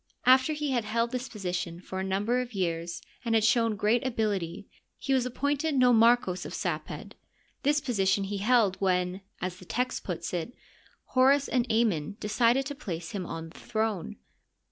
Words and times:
After 0.25 0.53
he 0.53 0.71
had 0.71 0.83
held 0.83 1.11
this 1.11 1.29
position 1.29 1.79
for 1.79 1.99
a 1.99 2.03
number 2.03 2.41
of 2.41 2.55
years 2.55 3.03
and 3.23 3.35
had 3.35 3.43
shown 3.43 3.75
great 3.75 4.03
ability, 4.03 4.67
he 4.97 5.13
was 5.13 5.27
appointed 5.27 5.75
nomarchos 5.75 6.43
of 6.43 6.55
Saped, 6.55 7.13
This 7.61 7.79
position 7.79 8.23
he 8.23 8.39
held 8.39 8.77
when, 8.77 9.21
as 9.41 9.57
the 9.57 9.65
text 9.65 10.03
puts 10.03 10.33
it, 10.33 10.55
Horns 11.13 11.47
and 11.47 11.71
Amon 11.71 12.17
decided 12.19 12.65
to 12.65 12.73
place 12.73 13.11
him 13.11 13.27
on 13.27 13.49
the 13.49 13.59
throne. 13.59 14.15